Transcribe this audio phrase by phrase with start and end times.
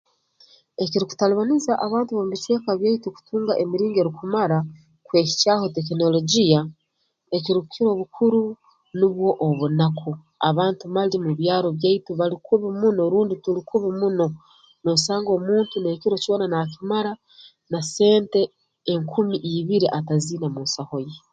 [0.83, 4.57] Ekirukutalibaniza abantu b'omu bicweka byaitu kutunga emiringo erukumara
[5.05, 6.59] kwehikyaho tekinorogiya
[7.37, 8.41] ekirukukira obukuru
[8.97, 10.11] nubwo obunaku
[10.49, 14.25] abantu mali mu byaro byaitu bali kubi muno rundi turukubi muno
[14.83, 17.11] noosanga omunti n'ekiro kyona naakimara
[17.71, 18.41] na sente
[18.91, 21.15] enkumi ibiri ataziine mu nsaho ye